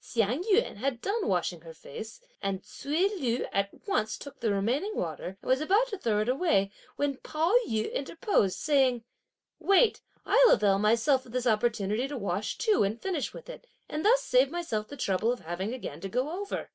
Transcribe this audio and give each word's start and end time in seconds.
Hsiang 0.00 0.44
yün 0.44 0.76
had 0.76 1.00
done 1.00 1.26
washing 1.26 1.62
her 1.62 1.74
face, 1.74 2.20
and 2.40 2.62
Ts'üi 2.62 3.08
Lü 3.18 3.46
at 3.52 3.70
once 3.88 4.16
took 4.16 4.38
the 4.38 4.52
remaining 4.52 4.94
water 4.94 5.36
and 5.42 5.48
was 5.48 5.60
about 5.60 5.88
to 5.88 5.98
throw 5.98 6.20
it 6.20 6.28
away, 6.28 6.70
when 6.94 7.16
Pao 7.16 7.52
yü 7.68 7.92
interposed, 7.92 8.56
saying: 8.60 9.02
"Wait, 9.58 10.00
I'll 10.24 10.52
avail 10.52 10.78
myself 10.78 11.26
of 11.26 11.32
this 11.32 11.48
opportunity 11.48 12.06
to 12.06 12.16
wash 12.16 12.58
too 12.58 12.84
and 12.84 13.02
finish 13.02 13.32
with 13.34 13.48
it, 13.50 13.66
and 13.88 14.04
thus 14.04 14.22
save 14.22 14.52
myself 14.52 14.86
the 14.86 14.96
trouble 14.96 15.32
of 15.32 15.40
having 15.40 15.74
again 15.74 16.00
to 16.02 16.08
go 16.08 16.30
over!" 16.42 16.70